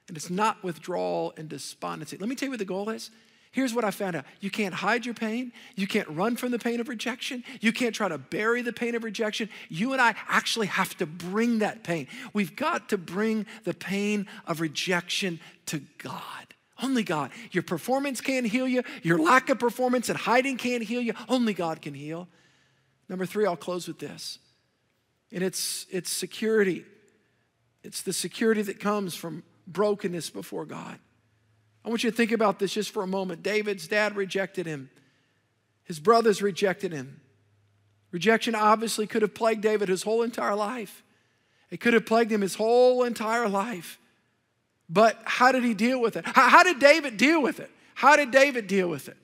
[0.07, 2.17] and it's not withdrawal and despondency.
[2.17, 3.11] Let me tell you what the goal is
[3.55, 5.53] Here's what I found out you can't hide your pain.
[5.77, 7.41] You can't run from the pain of rejection.
[7.61, 9.47] You can't try to bury the pain of rejection.
[9.69, 12.09] You and I actually have to bring that pain.
[12.33, 16.21] We've got to bring the pain of rejection to God.
[16.83, 17.31] Only God.
[17.51, 18.83] Your performance can't heal you.
[19.03, 21.13] Your lack of performance and hiding can't heal you.
[21.29, 22.27] Only God can heal.
[23.07, 24.37] Number three, I'll close with this.
[25.31, 26.83] And it's, it's security.
[27.85, 30.99] It's the security that comes from brokenness before God.
[31.85, 33.43] I want you to think about this just for a moment.
[33.43, 34.89] David's dad rejected him,
[35.83, 37.21] his brothers rejected him.
[38.11, 41.03] Rejection obviously could have plagued David his whole entire life.
[41.69, 43.99] It could have plagued him his whole entire life.
[44.87, 46.25] But how did he deal with it?
[46.25, 47.69] How, how did David deal with it?
[47.93, 49.17] How did David deal with it?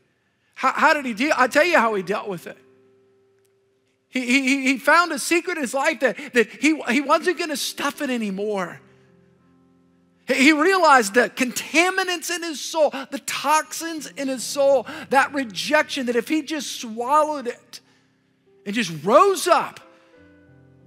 [0.53, 1.31] How, how did he deal?
[1.37, 2.57] I'll tell you how he dealt with it.
[4.09, 7.49] He, he, he found a secret in his life that, that he, he wasn't going
[7.49, 8.81] to stuff it anymore.
[10.27, 16.15] He realized the contaminants in his soul, the toxins in his soul, that rejection, that
[16.15, 17.81] if he just swallowed it
[18.65, 19.79] and just rose up,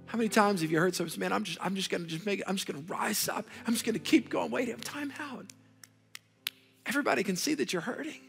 [0.05, 2.25] how many times have you heard someone say, man, I'm just, I'm just gonna just
[2.25, 5.11] make it, I'm just gonna rise up, I'm just gonna keep going, wait, have time
[5.19, 5.45] out.
[6.85, 8.21] Everybody can see that you're hurting.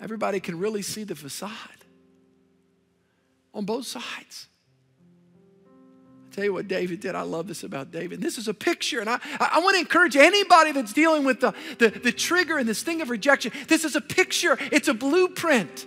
[0.00, 1.50] Everybody can really see the facade
[3.52, 4.48] on both sides.
[6.32, 7.14] Tell you what David did.
[7.14, 8.20] I love this about David.
[8.20, 11.54] This is a picture, and I, I want to encourage anybody that's dealing with the,
[11.78, 13.52] the, the trigger and this thing of rejection.
[13.66, 15.86] This is a picture, it's a blueprint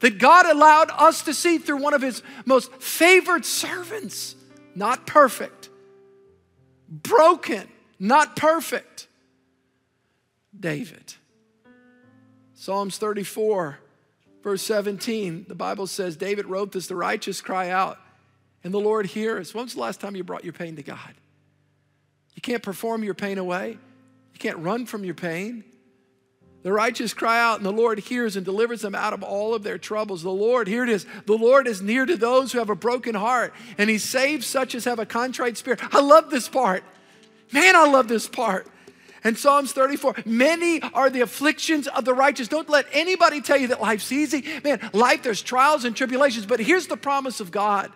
[0.00, 4.34] that God allowed us to see through one of his most favored servants.
[4.74, 5.70] Not perfect,
[6.88, 7.66] broken,
[7.98, 9.06] not perfect.
[10.58, 11.14] David.
[12.54, 13.78] Psalms 34,
[14.42, 17.98] verse 17, the Bible says, David wrote this the righteous cry out,
[18.66, 19.54] and the Lord hears.
[19.54, 21.14] When's the last time you brought your pain to God?
[22.34, 23.78] You can't perform your pain away,
[24.32, 25.62] you can't run from your pain.
[26.64, 29.62] The righteous cry out, and the Lord hears and delivers them out of all of
[29.62, 30.24] their troubles.
[30.24, 33.14] The Lord, here it is, the Lord is near to those who have a broken
[33.14, 35.78] heart, and He saves such as have a contrite spirit.
[35.94, 36.82] I love this part.
[37.52, 38.66] Man, I love this part.
[39.22, 42.48] And Psalms 34, many are the afflictions of the righteous.
[42.48, 44.44] Don't let anybody tell you that life's easy.
[44.64, 47.92] Man, life, there's trials and tribulations, but here's the promise of God.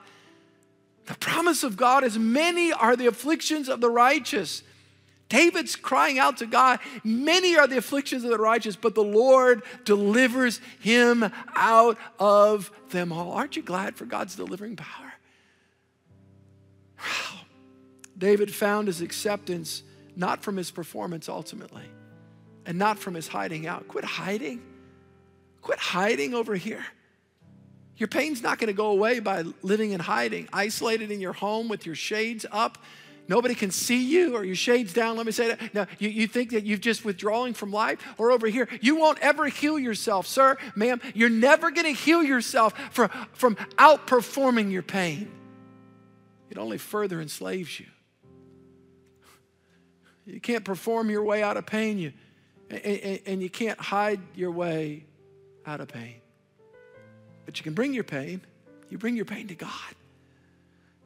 [1.10, 4.62] The promise of God is many are the afflictions of the righteous.
[5.28, 9.62] David's crying out to God, Many are the afflictions of the righteous, but the Lord
[9.84, 13.32] delivers him out of them all.
[13.32, 15.12] Aren't you glad for God's delivering power?
[18.16, 19.82] David found his acceptance
[20.14, 21.90] not from his performance ultimately,
[22.66, 23.88] and not from his hiding out.
[23.88, 24.62] Quit hiding.
[25.60, 26.86] Quit hiding over here.
[28.00, 31.68] Your pain's not going to go away by living in hiding, isolated in your home
[31.68, 32.78] with your shades up
[33.30, 35.16] Nobody can see you or your shades down.
[35.16, 35.72] Let me say that.
[35.72, 38.66] Now, you, you think that you've just withdrawing from life or over here.
[38.80, 41.00] You won't ever heal yourself, sir, ma'am.
[41.14, 45.30] You're never going to heal yourself from, from outperforming your pain.
[46.50, 47.86] It only further enslaves you.
[50.26, 52.12] You can't perform your way out of pain, you,
[52.68, 55.04] and, and you can't hide your way
[55.64, 56.16] out of pain.
[57.46, 58.40] But you can bring your pain.
[58.88, 59.94] You bring your pain to God.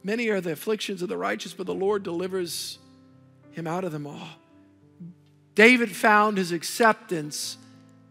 [0.03, 2.79] Many are the afflictions of the righteous, but the Lord delivers
[3.51, 4.27] him out of them all.
[5.55, 7.57] David found his acceptance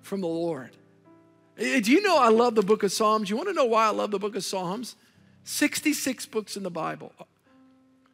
[0.02, 0.70] from the Lord.
[1.58, 3.30] Eh, do you know I love the book of Psalms?
[3.30, 4.96] You want to know why I love the book of Psalms?
[5.44, 7.12] 66 books in the Bible.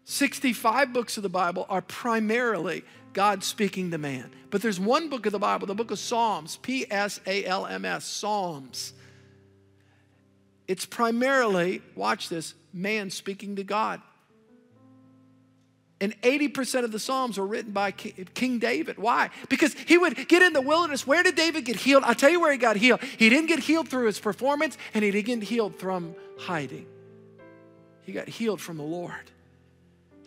[0.04, 4.30] 65 books of the Bible are primarily God speaking to man.
[4.50, 7.66] But there's one book of the Bible, the book of Psalms, P S A L
[7.66, 8.92] M S, Psalms.
[10.70, 14.00] It's primarily, watch this, man speaking to God.
[16.00, 18.96] And 80% of the Psalms were written by King David.
[18.96, 19.30] Why?
[19.48, 21.04] Because he would get in the wilderness.
[21.04, 22.04] Where did David get healed?
[22.04, 23.02] I'll tell you where he got healed.
[23.02, 26.86] He didn't get healed through his performance, and he didn't get healed from hiding.
[28.02, 29.32] He got healed from the Lord.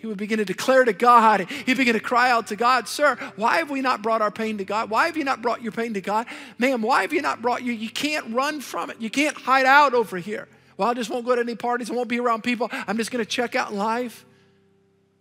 [0.03, 1.49] He would begin to declare to God.
[1.49, 4.57] He'd begin to cry out to God, Sir, why have we not brought our pain
[4.57, 4.89] to God?
[4.89, 6.27] Why have you not brought your pain to God?
[6.57, 7.71] Ma'am, why have you not brought you?
[7.71, 8.99] You can't run from it.
[8.99, 10.49] You can't hide out over here.
[10.75, 11.89] Well, I just won't go to any parties.
[11.89, 12.67] I won't be around people.
[12.69, 14.25] I'm just going to check out life.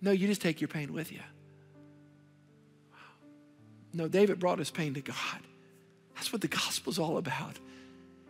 [0.00, 1.20] No, you just take your pain with you.
[3.92, 5.16] No, David brought his pain to God.
[6.16, 7.56] That's what the gospel's all about.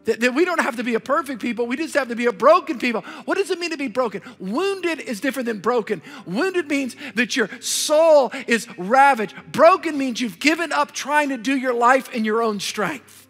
[0.05, 2.27] That, that, we don't have to be a perfect people, we just have to be
[2.27, 3.03] a broken people.
[3.25, 4.21] What does it mean to be broken?
[4.41, 6.03] Wounded is different than broken.
[6.27, 9.35] Wounded means that your soul is ravaged.
[9.53, 13.29] Broken means you've given up trying to do your life in your own strength.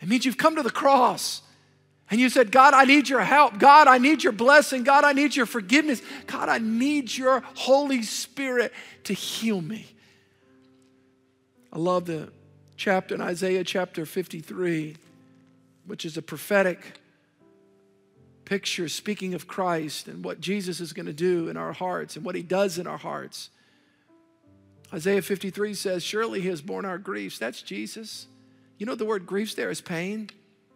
[0.00, 1.42] It means you've come to the cross
[2.10, 3.58] and you said, God, I need your help.
[3.58, 4.82] God, I need your blessing.
[4.82, 6.00] God, I need your forgiveness.
[6.26, 8.72] God, I need your Holy Spirit
[9.04, 9.86] to heal me.
[11.70, 12.32] I love the
[12.76, 14.96] chapter in Isaiah chapter 53,
[15.88, 17.00] which is a prophetic
[18.44, 22.24] picture speaking of Christ and what Jesus is going to do in our hearts and
[22.24, 23.50] what he does in our hearts.
[24.92, 27.38] Isaiah 53 says, Surely he has borne our griefs.
[27.38, 28.26] That's Jesus.
[28.78, 30.30] You know the word griefs there is pain.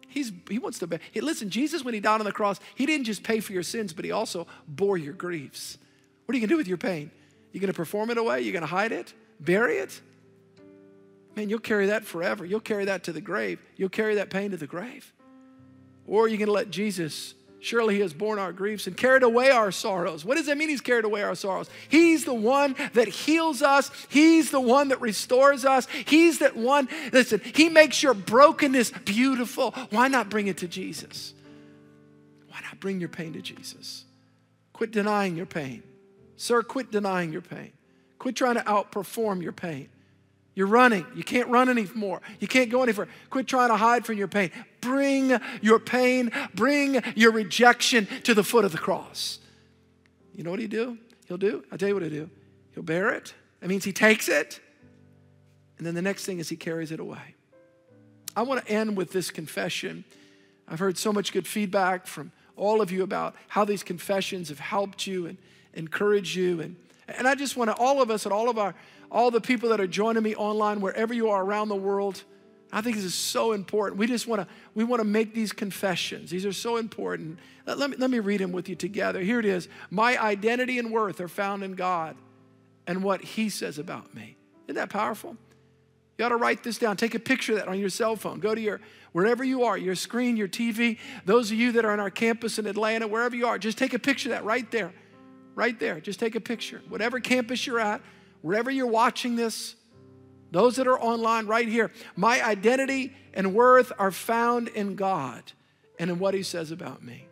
[0.07, 3.05] He's, he wants to, hey, listen, Jesus, when he died on the cross, he didn't
[3.05, 5.79] just pay for your sins, but he also bore your griefs.
[6.25, 7.09] What are you going to do with your pain?
[7.51, 8.41] You going to perform it away?
[8.41, 9.13] You going to hide it?
[9.39, 9.99] Bury it?
[11.35, 12.45] Man, you'll carry that forever.
[12.45, 13.59] You'll carry that to the grave.
[13.75, 15.11] You'll carry that pain to the grave.
[16.05, 19.49] Or you going to let Jesus Surely he has borne our griefs and carried away
[19.49, 20.25] our sorrows.
[20.25, 21.69] What does that mean he's carried away our sorrows?
[21.87, 23.89] He's the one that heals us.
[24.09, 25.87] He's the one that restores us.
[26.03, 29.71] He's that one, listen, he makes your brokenness beautiful.
[29.91, 31.33] Why not bring it to Jesus?
[32.49, 34.03] Why not bring your pain to Jesus?
[34.73, 35.83] Quit denying your pain.
[36.35, 37.71] Sir, quit denying your pain.
[38.19, 39.87] Quit trying to outperform your pain.
[40.55, 41.05] You're running.
[41.15, 42.21] You can't run anymore.
[42.39, 43.11] You can't go any further.
[43.29, 44.51] Quit trying to hide from your pain.
[44.81, 49.39] Bring your pain, bring your rejection to the foot of the cross.
[50.35, 50.97] You know what he do?
[51.27, 51.63] He'll do?
[51.71, 52.29] I'll tell you what he'll do.
[52.73, 53.33] He'll bear it.
[53.61, 54.59] That means he takes it.
[55.77, 57.35] And then the next thing is he carries it away.
[58.35, 60.03] I want to end with this confession.
[60.67, 64.59] I've heard so much good feedback from all of you about how these confessions have
[64.59, 65.37] helped you and
[65.73, 66.61] encouraged you.
[66.61, 66.75] And,
[67.07, 68.75] and I just want to, all of us and all of our,
[69.13, 72.23] all the people that are joining me online, wherever you are around the world,
[72.71, 73.99] I think this is so important.
[73.99, 76.31] We just want to, we want to make these confessions.
[76.31, 77.37] These are so important.
[77.67, 79.21] Let, let, me, let me read them with you together.
[79.21, 79.69] Here it is.
[79.91, 82.15] My identity and worth are found in God
[82.87, 84.35] and what He says about me.
[84.65, 85.37] Isn't that powerful?
[86.17, 86.97] You ought to write this down.
[86.97, 88.39] Take a picture of that on your cell phone.
[88.39, 90.97] Go to your, wherever you are, your screen, your TV.
[91.25, 93.93] Those of you that are on our campus in Atlanta, wherever you are, just take
[93.93, 94.91] a picture of that right there.
[95.53, 95.99] Right there.
[95.99, 96.81] Just take a picture.
[96.89, 98.01] Whatever campus you're at,
[98.43, 99.75] wherever you're watching this,
[100.51, 105.51] those that are online right here, my identity and worth are found in God
[105.97, 107.27] and in what He says about me.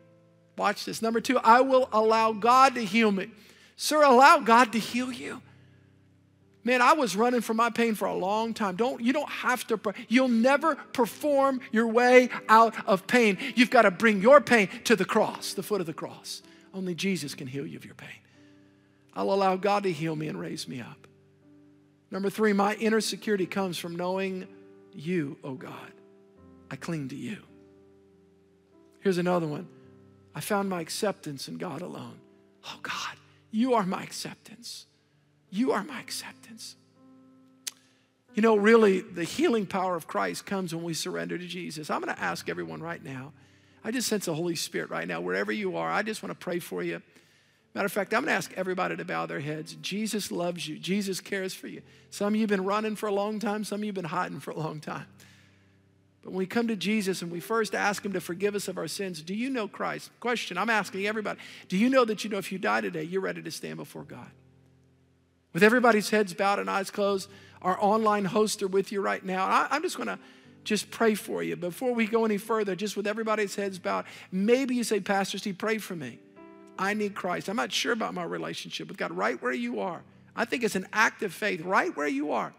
[0.58, 1.04] Watch this.
[1.04, 3.30] Number two, I will allow God to heal me.
[3.76, 5.42] Sir, allow God to heal you.
[6.64, 8.76] Man, I was running from my pain for a long time.
[8.76, 13.38] Don't you don't have to you'll never perform your way out of pain.
[13.56, 16.44] You've got to bring your pain to the cross, the foot of the cross.
[16.74, 18.10] Only Jesus can heal you of your pain.
[19.16, 21.01] I'll allow God to heal me and raise me up.
[22.12, 24.48] Number 3, my inner security comes from knowing
[24.94, 25.94] you, oh God.
[26.70, 27.38] I cling to you.
[29.00, 29.68] Here's another one.
[30.36, 32.20] I found my acceptance in God alone.
[32.66, 33.18] Oh God,
[33.50, 34.86] you are my acceptance.
[35.50, 36.76] You are my acceptance.
[38.34, 41.90] You know, really, the healing power of Christ comes when we surrender to Jesus.
[41.90, 43.34] I'm going to ask everyone right now.
[43.84, 45.90] I just sense the Holy Spirit right now, wherever you are.
[45.90, 47.02] I just want to pray for you.
[47.74, 49.76] Matter of fact, I'm going to ask everybody to bow their heads.
[49.82, 51.82] Jesus loves you, Jesus cares for you.
[52.10, 54.06] Some of you have been running for a long time, some of you have been
[54.06, 55.06] hiding for a long time.
[56.22, 58.78] But when we come to Jesus and we first ask Him to forgive us of
[58.78, 60.12] our sins, do you know Christ?
[60.20, 63.22] Question I'm asking everybody Do you know that you know if you die today, you're
[63.22, 64.30] ready to stand before God?
[65.54, 67.30] With everybody's heads bowed and eyes closed,
[67.62, 69.46] our online hosts are with you right now.
[69.46, 70.20] I, I'm just going to
[70.64, 71.56] just pray for you.
[71.56, 75.58] Before we go any further, just with everybody's heads bowed, maybe you say, Pastor Steve,
[75.58, 76.20] pray for me.
[76.82, 77.48] I need Christ.
[77.48, 80.02] I'm not sure about my relationship with God right where you are.
[80.36, 82.54] I think it's an act of faith right where you are.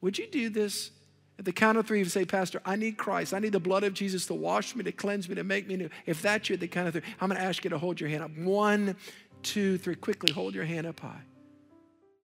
[0.00, 0.92] Would you do this?
[1.40, 3.34] At the count of three, you say, Pastor, I need Christ.
[3.34, 5.76] I need the blood of Jesus to wash me, to cleanse me, to make me
[5.76, 5.90] new.
[6.06, 8.00] If that's you at the count of three, I'm going to ask you to hold
[8.00, 8.36] your hand up.
[8.36, 8.96] One,
[9.42, 9.96] two, three.
[9.96, 11.22] Quickly hold your hand up high.